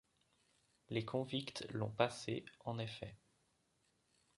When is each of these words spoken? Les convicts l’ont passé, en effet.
Les 0.89 1.05
convicts 1.05 1.67
l’ont 1.73 1.91
passé, 1.91 2.43
en 2.65 2.79
effet. 2.79 3.15